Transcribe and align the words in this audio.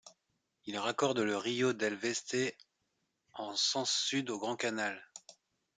Il 0.65 0.79
raccorde 0.79 1.19
le 1.21 1.37
rio 1.37 1.73
delle 1.73 1.93
Veste 1.95 2.55
en 3.33 3.55
sens 3.55 3.91
sud 3.91 4.31
au 4.31 4.39
Grand 4.39 4.55
Canal. 4.55 4.99